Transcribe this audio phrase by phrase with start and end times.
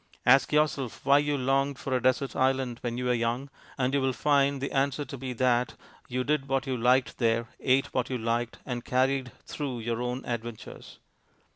[0.25, 4.01] Ask yourself why you longed for a desert island when you were young, and you
[4.01, 5.75] will find the answer to be that
[6.07, 10.25] you did what you liked there, ate what you liked, and carried through your own
[10.25, 10.97] adventures.